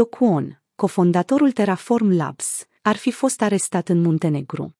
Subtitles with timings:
[0.00, 4.76] Do Kwon, cofondatorul Terraform Labs, ar fi fost arestat în Muntenegru.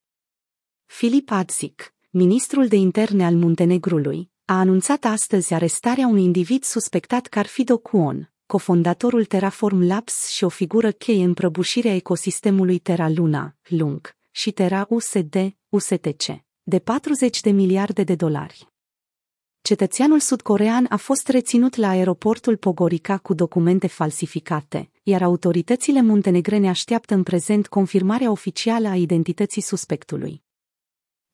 [0.87, 7.39] Filip Adzik, ministrul de interne al Muntenegrului, a anunțat astăzi arestarea unui individ suspectat că
[7.39, 13.09] ar fi Do Kwon, cofondatorul Terraform Labs și o figură cheie în prăbușirea ecosistemului Terra
[13.09, 15.37] Luna, Lung, și Terra USD,
[15.69, 16.25] USTC,
[16.63, 18.70] de 40 de miliarde de dolari.
[19.63, 27.15] Cetățeanul sudcorean a fost reținut la aeroportul Pogorica cu documente falsificate, iar autoritățile muntenegrene așteaptă
[27.15, 30.43] în prezent confirmarea oficială a identității suspectului.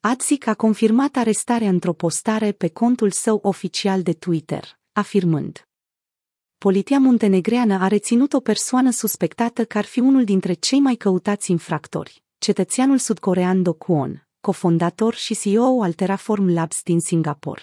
[0.00, 5.68] Adzik a confirmat arestarea într-o postare pe contul său oficial de Twitter, afirmând
[6.58, 11.50] Poliția muntenegreană a reținut o persoană suspectată că ar fi unul dintre cei mai căutați
[11.50, 17.62] infractori, cetățeanul sudcorean Do Kwon, cofondator și CEO al Terraform Labs din Singapore.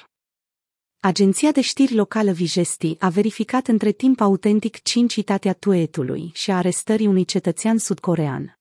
[1.06, 7.08] Agenția de știri locală Vigesti a verificat între timp autentic cincitatea tuetului și a arestării
[7.08, 8.60] unui cetățean sudcorean.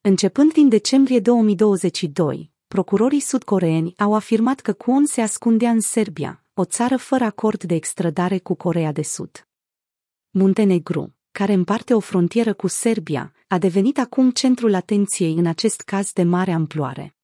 [0.00, 6.64] Începând din decembrie 2022, procurorii sudcoreeni au afirmat că Kwon se ascundea în Serbia, o
[6.64, 9.48] țară fără acord de extradare cu Corea de Sud.
[10.30, 16.12] Muntenegru, care împarte o frontieră cu Serbia, a devenit acum centrul atenției în acest caz
[16.12, 17.15] de mare amploare.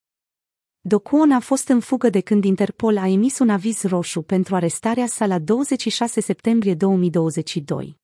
[0.85, 5.07] Docuon a fost în fugă de când Interpol a emis un aviz roșu pentru arestarea
[5.07, 7.99] sa la 26 septembrie 2022.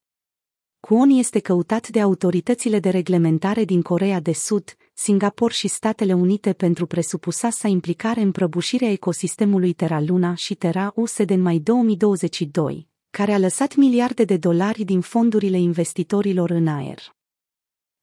[0.81, 6.53] Kwon este căutat de autoritățile de reglementare din Corea de Sud, Singapore și Statele Unite
[6.53, 12.89] pentru presupusa sa implicare în prăbușirea ecosistemului Terra Luna și Terra USD în mai 2022,
[13.11, 17.17] care a lăsat miliarde de dolari din fondurile investitorilor în aer.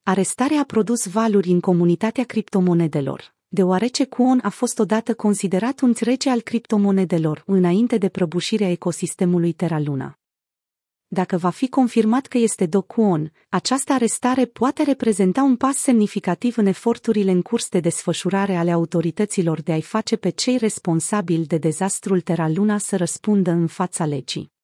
[0.04, 6.30] Arestarea a produs valuri în comunitatea criptomonedelor, deoarece Kwon a fost odată considerat un rege
[6.30, 10.20] al criptomonedelor înainte de prăbușirea ecosistemului Terra Luna.
[11.08, 16.58] Dacă va fi confirmat că este Do Kwon, această arestare poate reprezenta un pas semnificativ
[16.58, 21.58] în eforturile în curs de desfășurare ale autorităților de a-i face pe cei responsabili de
[21.58, 24.55] dezastrul Terra Luna să răspundă în fața legii.